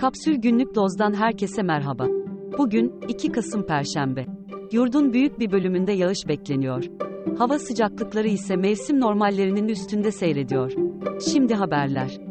Kapsül 0.00 0.34
Günlük 0.34 0.74
Doz'dan 0.74 1.14
herkese 1.14 1.62
merhaba. 1.62 2.06
Bugün 2.58 2.94
2 3.08 3.32
Kasım 3.32 3.66
Perşembe. 3.66 4.26
Yurdun 4.72 5.12
büyük 5.12 5.38
bir 5.38 5.52
bölümünde 5.52 5.92
yağış 5.92 6.28
bekleniyor. 6.28 6.84
Hava 7.38 7.58
sıcaklıkları 7.58 8.28
ise 8.28 8.56
mevsim 8.56 9.00
normallerinin 9.00 9.68
üstünde 9.68 10.12
seyrediyor. 10.12 10.72
Şimdi 11.32 11.54
haberler. 11.54 12.29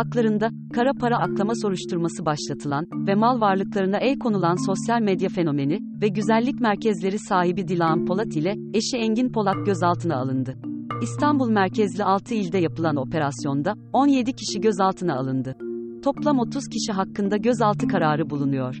Haklarında 0.00 0.50
kara 0.74 0.92
para 1.00 1.18
aklama 1.18 1.52
soruşturması 1.62 2.24
başlatılan 2.26 2.86
ve 3.06 3.14
mal 3.14 3.40
varlıklarına 3.40 3.98
el 3.98 4.18
konulan 4.18 4.66
sosyal 4.66 5.00
medya 5.00 5.28
fenomeni 5.28 5.78
ve 6.02 6.08
güzellik 6.08 6.60
merkezleri 6.60 7.18
sahibi 7.18 7.68
Dilan 7.68 8.06
Polat 8.06 8.36
ile 8.36 8.54
eşi 8.74 8.96
Engin 8.96 9.32
Polat 9.32 9.66
gözaltına 9.66 10.16
alındı. 10.16 10.54
İstanbul 11.02 11.50
merkezli 11.50 12.04
6 12.04 12.34
ilde 12.34 12.58
yapılan 12.58 12.96
operasyonda 12.96 13.74
17 13.92 14.32
kişi 14.32 14.60
gözaltına 14.60 15.16
alındı. 15.16 15.56
Toplam 16.04 16.38
30 16.38 16.68
kişi 16.68 16.92
hakkında 16.92 17.36
gözaltı 17.36 17.88
kararı 17.88 18.30
bulunuyor. 18.30 18.78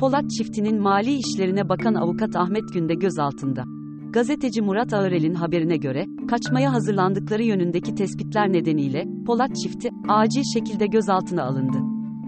Polat 0.00 0.30
çiftinin 0.30 0.82
mali 0.82 1.14
işlerine 1.14 1.68
bakan 1.68 1.94
avukat 1.94 2.36
Ahmet 2.36 2.72
Günde 2.72 2.94
gözaltında. 2.94 3.79
Gazeteci 4.12 4.62
Murat 4.62 4.92
Ağırel'in 4.92 5.34
haberine 5.34 5.76
göre, 5.76 6.06
kaçmaya 6.28 6.72
hazırlandıkları 6.72 7.42
yönündeki 7.42 7.94
tespitler 7.94 8.52
nedeniyle, 8.52 9.06
Polat 9.26 9.56
çifti, 9.56 9.90
acil 10.08 10.42
şekilde 10.54 10.86
gözaltına 10.86 11.44
alındı. 11.44 11.78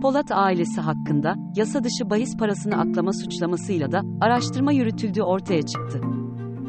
Polat 0.03 0.33
ailesi 0.33 0.81
hakkında, 0.81 1.35
yasa 1.57 1.85
dışı 1.85 2.11
bahis 2.11 2.37
parasını 2.37 2.77
aklama 2.77 3.13
suçlamasıyla 3.13 3.93
da, 3.93 4.01
araştırma 4.21 4.73
yürütüldüğü 4.73 5.23
ortaya 5.23 5.63
çıktı. 5.63 6.01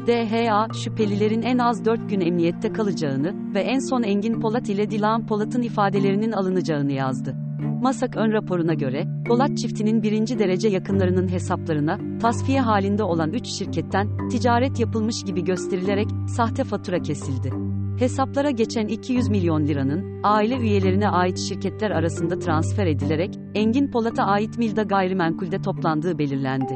DHA, 0.06 0.68
şüphelilerin 0.84 1.42
en 1.42 1.58
az 1.58 1.84
4 1.84 2.10
gün 2.10 2.20
emniyette 2.20 2.72
kalacağını 2.72 3.54
ve 3.54 3.60
en 3.60 3.88
son 3.90 4.02
Engin 4.02 4.40
Polat 4.40 4.68
ile 4.68 4.90
Dilan 4.90 5.26
Polat'ın 5.26 5.62
ifadelerinin 5.62 6.32
alınacağını 6.32 6.92
yazdı. 6.92 7.36
Masak 7.64 8.16
ön 8.16 8.32
raporuna 8.32 8.74
göre, 8.74 9.06
Polat 9.26 9.58
çiftinin 9.58 10.02
birinci 10.02 10.38
derece 10.38 10.68
yakınlarının 10.68 11.28
hesaplarına, 11.28 11.98
tasfiye 12.20 12.60
halinde 12.60 13.02
olan 13.02 13.32
3 13.32 13.46
şirketten, 13.46 14.28
ticaret 14.28 14.80
yapılmış 14.80 15.24
gibi 15.24 15.44
gösterilerek, 15.44 16.08
sahte 16.36 16.64
fatura 16.64 16.98
kesildi. 17.02 17.52
Hesaplara 17.98 18.50
geçen 18.50 18.86
200 18.86 19.28
milyon 19.28 19.66
liranın, 19.66 20.20
aile 20.22 20.56
üyelerine 20.56 21.08
ait 21.08 21.38
şirketler 21.38 21.90
arasında 21.90 22.38
transfer 22.38 22.86
edilerek, 22.86 23.38
Engin 23.54 23.90
Polat'a 23.90 24.24
ait 24.24 24.58
Milda 24.58 24.82
gayrimenkulde 24.82 25.62
toplandığı 25.62 26.18
belirlendi. 26.18 26.74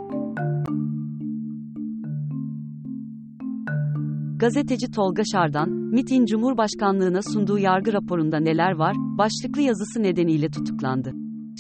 Gazeteci 4.39 4.91
Tolga 4.91 5.23
Şardan, 5.33 5.71
MIT'in 5.71 6.27
Cumhurbaşkanlığına 6.27 7.23
sunduğu 7.23 7.59
yargı 7.59 7.93
raporunda 7.93 8.41
neler 8.41 8.73
var, 8.73 8.97
başlıklı 8.97 9.63
yazısı 9.63 10.03
nedeniyle 10.03 10.51
tutuklandı. 10.51 11.13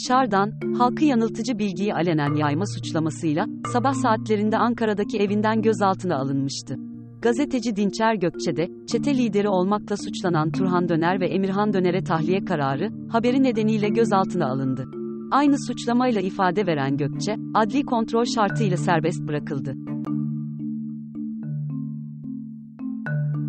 Şardan, 0.08 0.52
halkı 0.78 1.04
yanıltıcı 1.04 1.58
bilgiyi 1.58 1.94
alenen 1.94 2.34
yayma 2.34 2.64
suçlamasıyla, 2.66 3.46
sabah 3.72 3.94
saatlerinde 3.94 4.58
Ankara'daki 4.58 5.18
evinden 5.18 5.62
gözaltına 5.62 6.16
alınmıştı. 6.16 6.76
Gazeteci 7.22 7.76
Dinçer 7.76 8.14
Gökçe 8.14 8.56
de, 8.56 8.68
çete 8.86 9.18
lideri 9.18 9.48
olmakla 9.48 9.96
suçlanan 9.96 10.50
Turhan 10.50 10.88
Döner 10.88 11.20
ve 11.20 11.26
Emirhan 11.26 11.72
Döner'e 11.72 12.04
tahliye 12.04 12.44
kararı, 12.44 12.90
haberi 13.08 13.42
nedeniyle 13.42 13.88
gözaltına 13.88 14.46
alındı. 14.46 14.84
Aynı 15.30 15.56
suçlamayla 15.66 16.20
ifade 16.20 16.66
veren 16.66 16.96
Gökçe, 16.96 17.36
adli 17.54 17.84
kontrol 17.84 18.24
şartıyla 18.24 18.76
serbest 18.76 19.22
bırakıldı. 19.22 19.74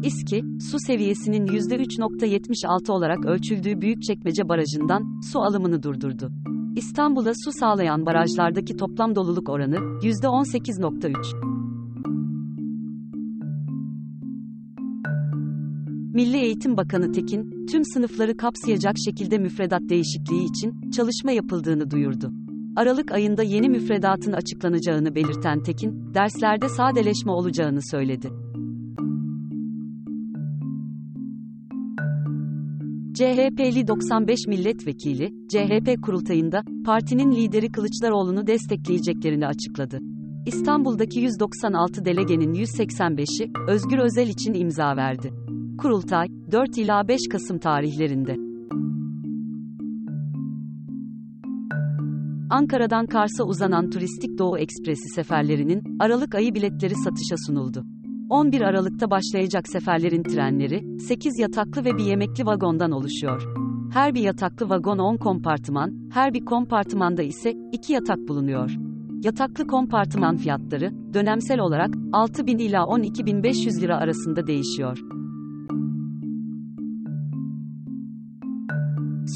İSKİ, 0.10 0.44
su 0.72 0.78
seviyesinin 0.80 1.46
%3.76 1.46 2.92
olarak 2.92 3.26
ölçüldüğü 3.26 3.82
Büyükçekmece 3.82 4.50
Barajı'ndan 4.50 5.22
su 5.32 5.40
alımını 5.40 5.84
durdurdu. 5.84 6.32
İstanbul'a 6.76 7.32
su 7.44 7.52
sağlayan 7.52 8.06
barajlardaki 8.06 8.76
toplam 8.76 9.16
doluluk 9.16 9.50
oranı 9.50 9.76
%18.3. 9.76 11.50
Milli 16.14 16.38
Eğitim 16.38 16.78
Bakanı 16.78 17.12
Tekin, 17.12 17.66
tüm 17.72 17.86
sınıfları 17.86 18.38
kapsayacak 18.38 18.96
şekilde 19.06 19.38
müfredat 19.38 19.82
değişikliği 19.90 20.46
için 20.50 20.92
çalışma 20.92 21.32
yapıldığını 21.32 21.92
duyurdu. 21.92 22.32
Aralık 22.76 23.12
ayında 23.12 23.44
yeni 23.44 23.70
müfredatın 23.70 24.34
açıklanacağını 24.34 25.16
belirten 25.16 25.64
Tekin, 25.64 26.14
derslerde 26.14 26.70
sadeleşme 26.70 27.32
olacağını 27.32 27.80
söyledi. 27.92 28.49
CHP'li 33.20 33.88
95 33.88 34.48
milletvekili, 34.48 35.30
CHP 35.50 36.02
kurultayında, 36.02 36.64
partinin 36.86 37.32
lideri 37.32 37.72
Kılıçdaroğlu'nu 37.72 38.48
destekleyeceklerini 38.48 39.48
açıkladı. 39.48 40.00
İstanbul'daki 40.46 41.20
196 41.20 42.06
delegenin 42.06 42.54
185'i, 42.54 43.52
Özgür 43.68 43.98
Özel 43.98 44.28
için 44.28 44.54
imza 44.54 44.96
verdi. 44.96 45.34
Kurultay, 45.78 46.28
4 46.52 46.78
ila 46.78 47.08
5 47.08 47.22
Kasım 47.32 47.60
tarihlerinde. 47.60 48.36
Ankara'dan 52.50 53.06
Kars'a 53.06 53.44
uzanan 53.44 53.90
turistik 53.90 54.38
Doğu 54.38 54.58
Ekspresi 54.58 55.10
seferlerinin, 55.16 55.98
Aralık 56.00 56.36
ayı 56.36 56.56
biletleri 56.56 56.96
satışa 56.96 57.36
sunuldu. 57.48 57.86
11 58.30 58.62
Aralık'ta 58.62 59.12
başlayacak 59.12 59.68
seferlerin 59.68 60.24
trenleri, 60.24 61.00
8 61.00 61.40
yataklı 61.40 61.86
ve 61.86 61.98
bir 61.98 62.04
yemekli 62.04 62.46
vagondan 62.46 62.92
oluşuyor. 62.92 63.44
Her 63.94 64.16
bir 64.16 64.22
yataklı 64.22 64.70
vagon 64.70 64.98
10 64.98 65.18
kompartıman, 65.18 66.10
her 66.14 66.34
bir 66.34 66.46
kompartımanda 66.46 67.24
ise 67.24 67.54
2 67.72 67.94
yatak 67.94 68.18
bulunuyor. 68.28 68.72
Yataklı 69.24 69.68
kompartıman 69.68 70.38
fiyatları, 70.38 71.14
dönemsel 71.14 71.60
olarak, 71.60 71.90
6000 72.14 72.58
ila 72.58 72.86
12500 72.86 73.82
lira 73.82 73.98
arasında 73.98 74.48
değişiyor. 74.48 75.00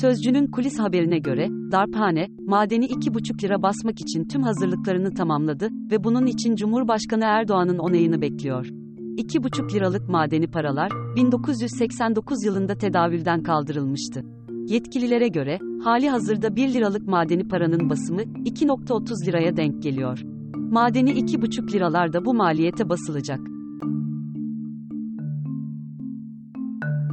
Sözcünün 0.02 0.48
kulis 0.48 0.80
haberine 0.80 1.20
göre, 1.20 1.48
darphane, 1.72 2.28
madeni 2.48 2.86
2,5 2.86 3.44
lira 3.44 3.62
basmak 3.62 4.02
için 4.02 4.28
tüm 4.28 4.44
hazırlıklarını 4.44 5.14
tamamladı 5.14 5.70
ve 5.92 6.04
bunun 6.04 6.26
için 6.26 6.56
Cumhurbaşkanı 6.56 7.24
Erdoğan'ın 7.24 7.78
onayını 7.78 8.22
bekliyor. 8.22 8.83
2,5 9.18 9.74
liralık 9.74 10.10
madeni 10.10 10.48
paralar, 10.48 10.92
1989 11.16 12.46
yılında 12.46 12.78
tedavülden 12.78 13.44
kaldırılmıştı. 13.44 14.24
Yetkililere 14.50 15.28
göre, 15.28 15.60
hali 15.84 16.10
hazırda 16.10 16.56
1 16.56 16.74
liralık 16.74 17.08
madeni 17.08 17.48
paranın 17.48 17.90
basımı, 17.90 18.22
2.30 18.22 19.28
liraya 19.28 19.58
denk 19.58 19.84
geliyor. 19.84 20.20
Madeni 20.56 21.12
2,5 21.12 21.74
liralar 21.74 22.14
da 22.14 22.26
bu 22.26 22.34
maliyete 22.34 22.90
basılacak. 22.90 23.40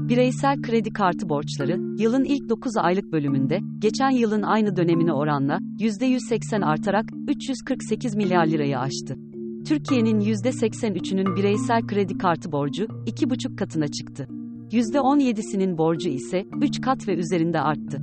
Bireysel 0.09 0.63
kredi 0.63 0.93
kartı 0.93 1.29
borçları, 1.29 1.81
yılın 1.99 2.25
ilk 2.25 2.49
9 2.49 2.77
aylık 2.77 3.13
bölümünde, 3.13 3.59
geçen 3.79 4.11
yılın 4.11 4.43
aynı 4.43 4.77
dönemine 4.77 5.13
oranla, 5.13 5.59
%180 5.79 6.65
artarak, 6.65 7.05
348 7.29 8.17
milyar 8.17 8.47
lirayı 8.47 8.79
aştı. 8.79 9.30
Türkiye'nin 9.67 10.21
%83'ünün 10.21 11.37
bireysel 11.37 11.87
kredi 11.87 12.19
kartı 12.19 12.53
borcu, 12.53 12.85
2,5 12.85 13.57
katına 13.57 13.89
çıktı. 13.89 14.29
%17'sinin 14.71 15.79
borcu 15.79 16.09
ise, 16.09 16.45
3 16.63 16.81
kat 16.81 17.09
ve 17.09 17.15
üzerinde 17.15 17.61
arttı. 17.61 18.03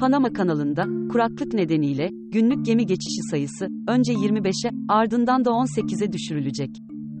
Panama 0.00 0.32
kanalında, 0.32 0.84
kuraklık 1.12 1.54
nedeniyle, 1.54 2.10
günlük 2.12 2.66
gemi 2.66 2.86
geçişi 2.86 3.22
sayısı, 3.30 3.68
önce 3.88 4.12
25'e, 4.12 4.70
ardından 4.88 5.44
da 5.44 5.50
18'e 5.50 6.12
düşürülecek. 6.12 6.70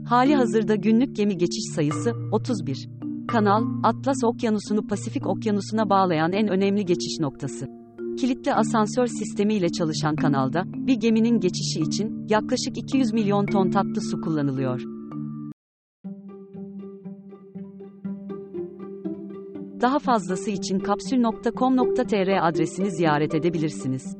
Hali 0.04 0.34
hazırda 0.34 0.74
günlük 0.74 1.16
gemi 1.16 1.36
geçiş 1.36 1.64
sayısı, 1.74 2.12
31. 2.32 2.88
Kanal, 3.28 3.64
Atlas 3.82 4.24
Okyanusu'nu 4.24 4.86
Pasifik 4.86 5.26
Okyanusu'na 5.26 5.90
bağlayan 5.90 6.32
en 6.32 6.48
önemli 6.48 6.84
geçiş 6.84 7.20
noktası. 7.20 7.66
Kilitli 8.20 8.54
asansör 8.54 9.06
sistemi 9.06 9.54
ile 9.54 9.68
çalışan 9.68 10.16
kanalda, 10.16 10.62
bir 10.66 10.94
geminin 10.94 11.40
geçişi 11.40 11.80
için, 11.80 12.26
yaklaşık 12.28 12.78
200 12.78 13.12
milyon 13.12 13.46
ton 13.46 13.70
tatlı 13.70 14.00
su 14.00 14.20
kullanılıyor. 14.20 14.82
Daha 19.80 19.98
fazlası 19.98 20.50
için 20.50 20.78
kapsül.com.tr 20.78 22.48
adresini 22.48 22.90
ziyaret 22.90 23.34
edebilirsiniz. 23.34 24.16